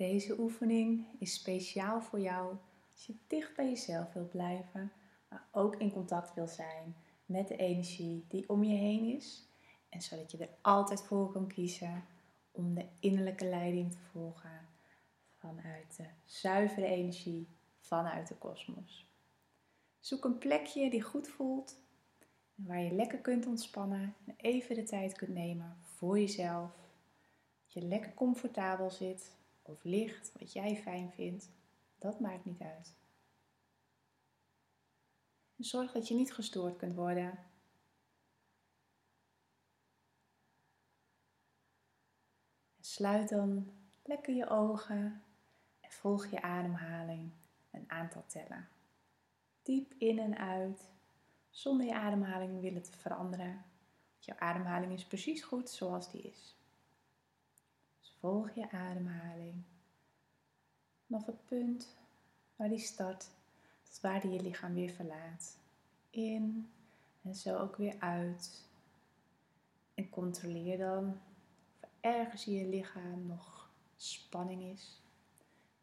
[0.00, 2.56] Deze oefening is speciaal voor jou
[2.92, 4.92] als je dicht bij jezelf wilt blijven,
[5.28, 6.96] maar ook in contact wil zijn
[7.26, 9.48] met de energie die om je heen is.
[9.88, 12.04] En zodat je er altijd voor kan kiezen
[12.50, 14.68] om de innerlijke leiding te volgen
[15.38, 17.48] vanuit de zuivere energie
[17.80, 19.06] vanuit de kosmos.
[19.98, 21.76] Zoek een plekje die goed voelt
[22.54, 26.70] waar je lekker kunt ontspannen en even de tijd kunt nemen voor jezelf.
[27.64, 29.38] Dat je lekker comfortabel zit
[29.70, 31.50] of ligt, wat jij fijn vindt,
[31.98, 32.94] dat maakt niet uit.
[35.56, 37.38] En zorg dat je niet gestoord kunt worden.
[42.76, 45.24] En sluit dan lekker je ogen
[45.80, 47.32] en volg je ademhaling
[47.70, 48.68] een aantal tellen.
[49.62, 50.90] Diep in en uit,
[51.50, 53.64] zonder je ademhaling willen te veranderen.
[54.18, 56.59] Jouw ademhaling is precies goed zoals die is.
[58.20, 59.62] Volg je ademhaling
[61.06, 61.96] vanaf het punt
[62.56, 63.30] waar die start
[63.82, 65.58] tot waar die je lichaam weer verlaat.
[66.10, 66.70] In
[67.22, 68.66] en zo ook weer uit.
[69.94, 71.20] En controleer dan
[71.80, 75.02] of ergens in je lichaam nog spanning is.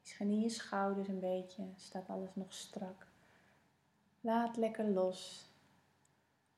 [0.00, 3.06] Misschien in je schouders een beetje, staat alles nog strak.
[4.20, 5.46] Laat lekker los.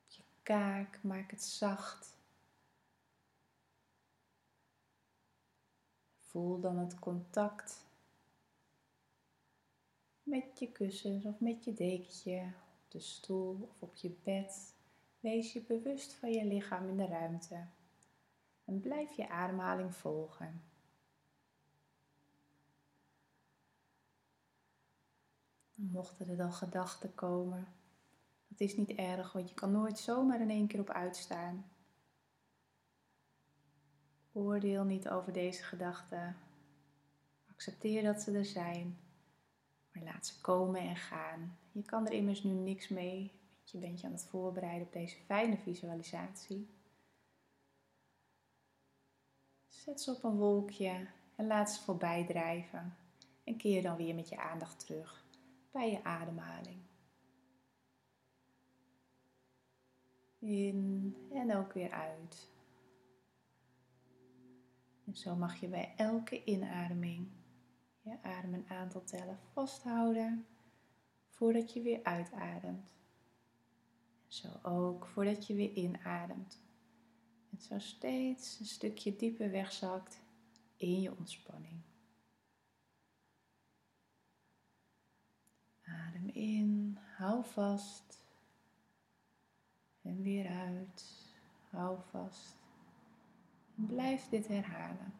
[0.07, 2.18] Je kaak, maak het zacht.
[6.29, 7.85] Voel dan het contact
[10.23, 12.53] met je kussens of met je dekentje
[12.85, 14.75] op de stoel of op je bed.
[15.21, 17.67] Wees je bewust van je lichaam in de ruimte
[18.65, 20.63] en blijf je ademhaling volgen.
[25.75, 27.67] Mochten er dan gedachten komen,
[28.49, 31.71] dat is niet erg, want je kan nooit zomaar in één keer op uitstaan.
[34.33, 36.37] Oordeel niet over deze gedachten.
[37.51, 38.97] Accepteer dat ze er zijn
[39.99, 41.59] maar laat ze komen en gaan.
[41.73, 43.33] Je kan er immers nu niks mee.
[43.65, 46.69] Je bent je aan het voorbereiden op deze fijne visualisatie.
[49.69, 51.07] Zet ze op een wolkje
[51.37, 52.97] en laat ze voorbij drijven.
[53.45, 55.25] En keer dan weer met je aandacht terug
[55.71, 56.79] bij je ademhaling.
[60.39, 62.49] In en ook weer uit.
[65.09, 67.29] En zo mag je bij elke inademing
[68.01, 70.47] je adem een aantal tellen vasthouden
[71.29, 72.95] voordat je weer uitademt.
[74.27, 76.61] En zo ook voordat je weer inademt.
[77.51, 80.21] En zo steeds een stukje dieper wegzakt
[80.77, 81.81] in je ontspanning.
[85.83, 88.25] Adem in, hou vast.
[90.03, 91.05] En weer uit,
[91.71, 92.58] hou vast.
[93.87, 95.13] Blijf dit herhalen.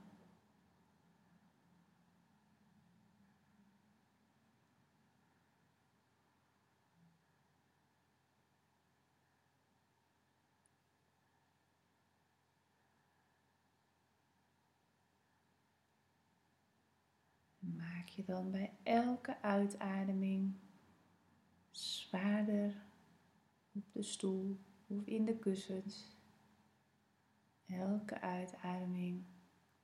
[17.59, 20.55] Maak je dan bij elke uitademing
[21.71, 22.83] zwaarder
[23.73, 26.18] op de stoel of in de kussens.
[27.69, 29.25] Elke uitademing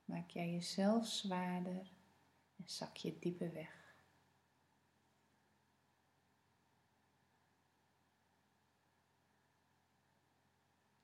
[0.04, 1.92] maak jij jezelf zwaarder
[2.56, 3.96] en zak je dieper weg.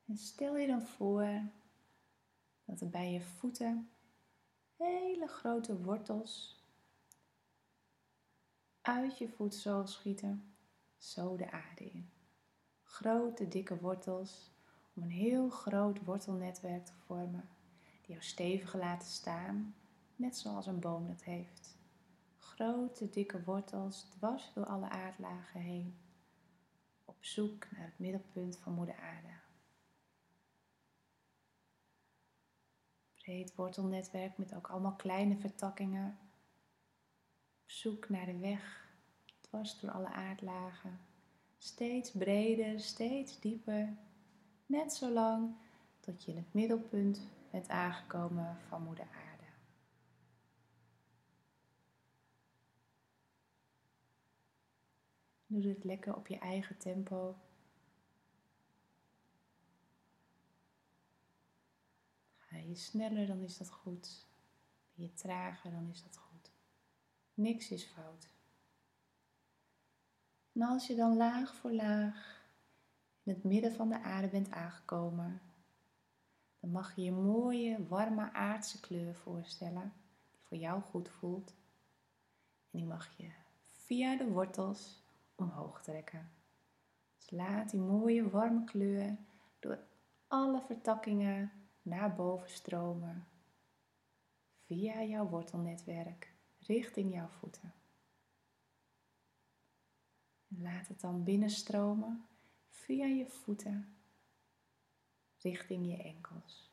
[0.05, 1.43] En stel je dan voor
[2.65, 3.91] dat er bij je voeten
[4.77, 6.65] hele grote wortels
[8.81, 10.55] uit je voetzool schieten,
[10.99, 12.11] zo de aarde in.
[12.83, 14.51] Grote, dikke wortels
[14.95, 17.49] om een heel groot wortelnetwerk te vormen,
[18.01, 19.75] die jou stevig laten staan,
[20.17, 21.79] net zoals een boom dat heeft.
[22.37, 25.99] Grote, dikke wortels dwars door alle aardlagen heen,
[27.05, 29.39] op zoek naar het middelpunt van Moeder Aarde.
[33.15, 36.19] Breed wortelnetwerk met ook allemaal kleine vertakkingen
[37.71, 38.89] zoek naar de weg,
[39.41, 41.01] dwars door alle aardlagen.
[41.59, 43.97] Steeds breder, steeds dieper,
[44.71, 45.55] net zo lang
[46.01, 47.21] tot je in het middelpunt
[47.51, 49.45] bent aangekomen van Moeder Aarde.
[55.47, 57.37] Doe dit lekker op je eigen tempo.
[62.37, 64.27] Ga je sneller, dan is dat goed.
[64.95, 66.51] Ben je trager, dan is dat goed.
[67.35, 68.29] Niks is fout.
[70.53, 72.40] En als je dan laag voor laag
[73.31, 75.41] in het midden van de aarde bent aangekomen,
[76.61, 79.93] dan mag je je mooie, warme aardse kleur voorstellen,
[80.31, 81.55] die voor jou goed voelt.
[82.71, 83.31] En die mag je
[83.67, 85.03] via de wortels
[85.35, 86.31] omhoog trekken.
[87.17, 89.17] Dus laat die mooie warme kleur
[89.59, 89.79] door
[90.29, 91.53] alle vertakkingen
[91.83, 93.27] naar boven stromen.
[94.67, 97.75] Via jouw wortelnetwerk richting jouw voeten.
[100.49, 102.25] En laat het dan binnenstromen
[102.71, 103.97] via je voeten
[105.39, 106.71] richting je enkels.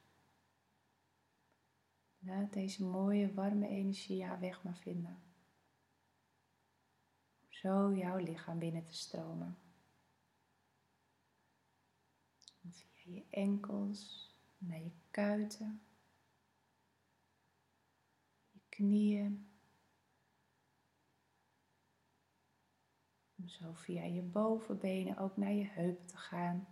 [2.19, 5.21] Laat deze mooie warme energie jouw weg maar vinden.
[7.41, 9.57] Om zo jouw lichaam binnen te stromen.
[13.07, 15.81] via je enkels naar je kuiten,
[18.51, 19.46] je knieën.
[23.47, 26.67] Zo via je bovenbenen ook naar je heupen te gaan.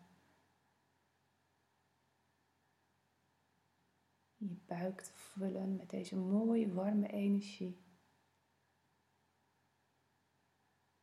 [4.48, 7.84] je buik te vullen met deze mooie warme energie.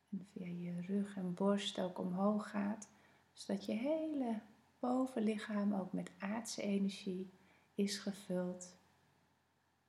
[0.09, 2.89] En via je rug en borst ook omhoog gaat,
[3.33, 4.41] zodat je hele
[4.79, 7.33] bovenlichaam ook met aardse energie
[7.75, 8.77] is gevuld.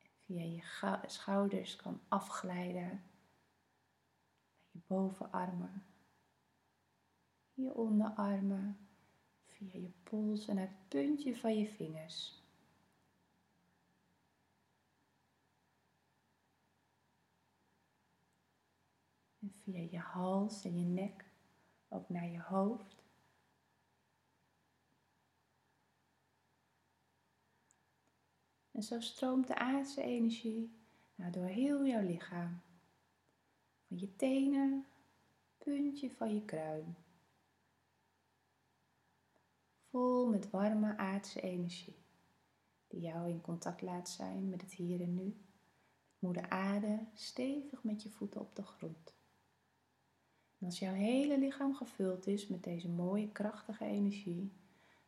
[0.02, 3.02] En via je schouders kan afglijden
[4.74, 5.84] je bovenarmen,
[7.54, 8.88] je onderarmen,
[9.44, 12.42] via je pols en het puntje van je vingers.
[19.38, 21.24] En via je hals en je nek
[21.88, 23.02] ook naar je hoofd.
[28.70, 30.78] En zo stroomt de aardse energie
[31.14, 32.62] nou door heel jouw lichaam.
[33.96, 34.86] Je tenen,
[35.58, 36.96] puntje van je kruin.
[39.88, 41.96] Vol met warme aardse energie,
[42.88, 45.36] die jou in contact laat zijn met het hier en nu.
[46.18, 49.14] Moeder aarde, stevig met je voeten op de grond.
[50.58, 54.52] En als jouw hele lichaam gevuld is met deze mooie krachtige energie,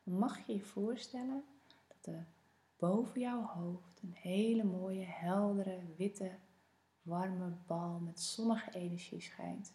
[0.03, 1.43] dan mag je je voorstellen
[1.87, 2.27] dat er
[2.77, 6.31] boven jouw hoofd een hele mooie, heldere, witte,
[7.07, 9.73] warme bal met zonnige energie schijnt.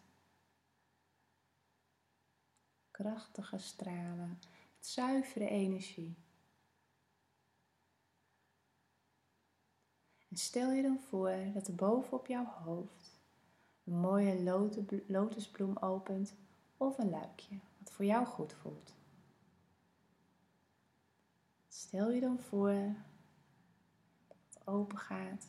[2.90, 4.38] Krachtige stralen,
[4.80, 6.16] zuivere energie.
[10.28, 13.20] En stel je dan voor dat er boven op jouw hoofd
[13.84, 14.42] een mooie
[15.06, 16.34] lotusbloem opent
[16.76, 18.94] of een luikje, wat voor jou goed voelt.
[21.68, 22.94] Stel je dan voor
[24.28, 25.48] dat het open gaat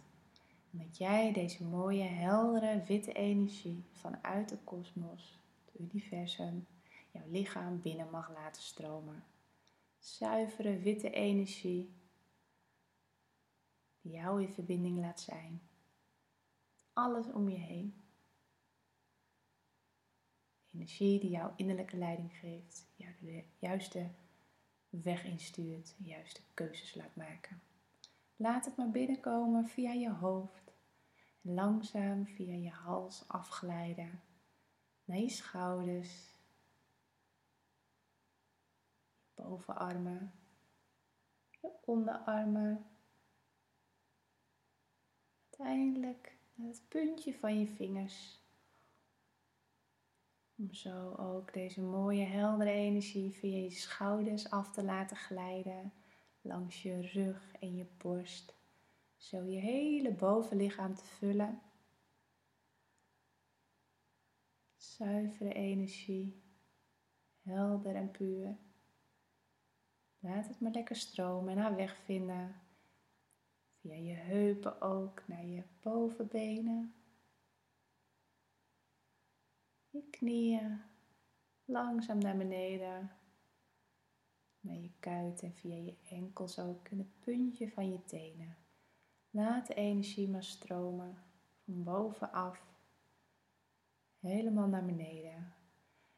[0.74, 6.68] en dat jij deze mooie, heldere, witte energie vanuit de kosmos, het universum,
[7.12, 9.24] jouw lichaam binnen mag laten stromen.
[10.00, 11.94] Zuivere, witte energie
[14.02, 15.62] die jou in verbinding laat zijn.
[16.94, 18.04] Alles om je heen
[20.74, 24.08] energie die jouw innerlijke leiding geeft, jou de juiste
[24.90, 27.62] weg instuurt, de juiste keuzes laat maken.
[28.36, 30.62] Laat het maar binnenkomen via je hoofd
[31.44, 34.22] langzaam via je hals afglijden
[35.06, 36.36] naar je schouders,
[39.19, 40.34] je bovenarmen,
[41.50, 42.86] je onderarmen.
[45.50, 48.42] Uiteindelijk naar het puntje van je vingers
[50.56, 55.94] om zo ook deze mooie heldere energie via je schouders af te laten glijden,
[56.42, 58.54] langs je rug en je borst.
[59.23, 61.61] Zo je hele bovenlichaam te vullen.
[64.75, 66.44] Zuivere energie,
[67.42, 68.57] helder en puur.
[70.19, 72.61] Laat het maar lekker stromen en haar weg vinden.
[73.80, 76.94] Via je heupen ook naar je bovenbenen
[79.94, 80.81] je knieën
[81.65, 83.11] langzaam naar beneden.
[84.59, 88.63] Naar je kuiten en via je enkels ook in het puntje van je tenen.
[89.35, 91.18] Laat de energie maar stromen
[91.66, 92.63] van bovenaf
[94.19, 95.54] helemaal naar beneden.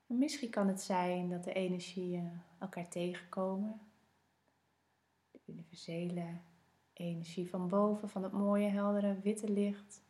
[0.07, 3.81] En misschien kan het zijn dat de energieën elkaar tegenkomen.
[5.31, 6.37] De universele
[6.93, 10.03] energie van boven, van het mooie heldere witte licht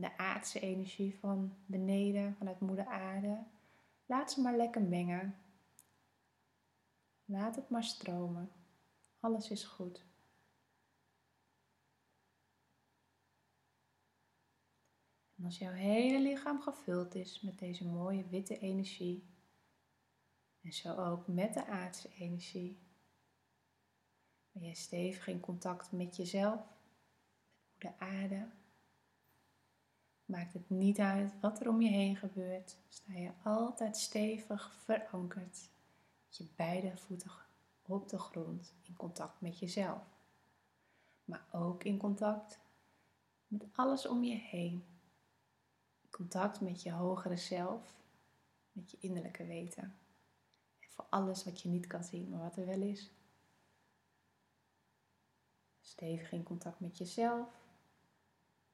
[0.00, 3.42] de aardse energie van beneden, vanuit moeder aarde.
[4.06, 5.36] Laat ze maar lekker mengen.
[7.24, 8.50] Laat het maar stromen.
[9.20, 10.05] Alles is goed.
[15.46, 19.24] Als jouw hele lichaam gevuld is met deze mooie witte energie,
[20.62, 22.78] en zo ook met de aardse energie,
[24.52, 28.48] ben je stevig in contact met jezelf, met moeder aarde
[30.24, 35.70] Maakt het niet uit wat er om je heen gebeurt, sta je altijd stevig verankerd.
[36.26, 37.30] Met je beide voeten
[37.82, 40.02] op de grond in contact met jezelf.
[41.24, 42.60] Maar ook in contact
[43.46, 44.84] met alles om je heen.
[46.16, 47.94] Contact met je hogere zelf,
[48.72, 49.82] met je innerlijke weten.
[50.80, 53.10] En voor alles wat je niet kan zien, maar wat er wel is.
[55.80, 57.48] Stevig in contact met jezelf,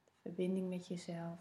[0.05, 1.39] de verbinding met jezelf,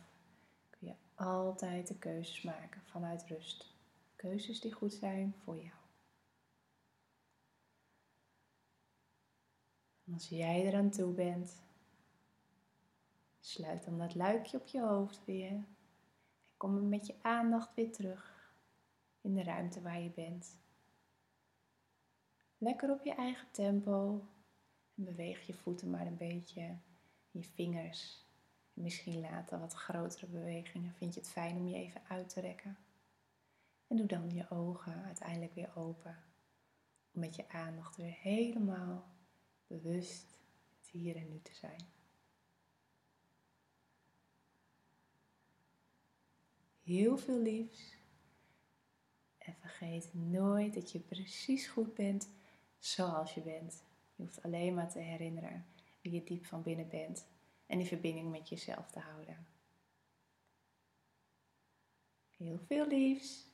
[0.69, 3.73] kun je altijd de keuzes maken vanuit rust.
[4.15, 5.79] Keuzes die goed zijn voor jou.
[10.13, 11.61] Als jij eraan toe bent,
[13.39, 15.63] sluit dan dat luikje op je hoofd weer.
[16.61, 18.53] Kom met je aandacht weer terug
[19.21, 20.57] in de ruimte waar je bent.
[22.57, 24.27] Lekker op je eigen tempo.
[24.95, 26.77] En beweeg je voeten maar een beetje.
[27.31, 28.25] Je vingers.
[28.73, 30.93] En misschien later wat grotere bewegingen.
[30.93, 32.77] Vind je het fijn om je even uit te rekken.
[33.87, 36.17] En doe dan je ogen uiteindelijk weer open.
[37.11, 39.05] Om met je aandacht weer helemaal
[39.67, 40.39] bewust
[40.91, 42.00] hier en nu te zijn.
[46.91, 47.97] Heel veel liefs.
[49.37, 52.29] En vergeet nooit dat je precies goed bent
[52.79, 53.83] zoals je bent.
[54.15, 55.65] Je hoeft alleen maar te herinneren
[56.01, 57.25] wie je diep van binnen bent
[57.65, 59.47] en die verbinding met jezelf te houden.
[62.37, 63.50] Heel veel liefs.